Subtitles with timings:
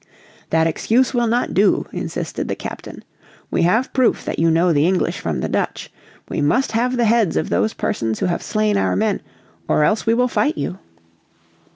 [0.49, 3.03] "That excuse will not do," insisted the captain.
[3.51, 5.91] "We have proof that you know the English from the Dutch.
[6.27, 9.21] We must have the heads of those persons who have slain our men,
[9.67, 10.79] or else we will fight you."